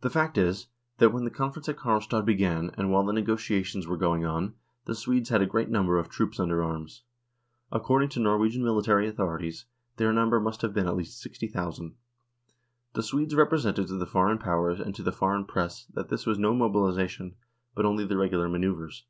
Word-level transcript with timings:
The 0.00 0.08
fact 0.08 0.38
is, 0.38 0.68
that 0.96 1.10
when 1.10 1.24
the 1.24 1.30
conference 1.30 1.68
at 1.68 1.76
Karlstad 1.76 2.24
began, 2.24 2.70
and 2.78 2.90
while 2.90 3.04
the 3.04 3.12
negotia 3.12 3.62
tions 3.62 3.86
were 3.86 3.98
going 3.98 4.24
on, 4.24 4.54
the 4.86 4.94
Swedes 4.94 5.28
had 5.28 5.42
a 5.42 5.46
great 5.46 5.68
number 5.68 5.98
of 5.98 6.08
troops 6.08 6.40
under 6.40 6.62
arms. 6.64 7.02
According 7.70 8.08
to 8.08 8.20
Norwegian 8.20 8.64
military 8.64 9.06
authorities 9.06 9.66
their 9.98 10.14
number 10.14 10.40
must 10.40 10.62
have 10.62 10.72
been 10.72 10.86
at 10.86 10.96
least 10.96 11.20
60,000. 11.20 11.94
The 12.94 13.02
Swedes 13.02 13.34
represented 13.34 13.88
to 13.88 13.98
the 13.98 14.06
Foreign 14.06 14.38
Powers 14.38 14.80
and 14.80 14.94
to 14.94 15.02
the 15.02 15.12
Foreign 15.12 15.44
Press 15.44 15.84
that 15.92 16.08
this 16.08 16.24
was 16.24 16.38
no 16.38 16.54
mobilisation, 16.54 17.34
but 17.74 17.84
only 17.84 18.06
the 18.06 18.16
regular 18.16 18.48
manoeuvres. 18.48 19.04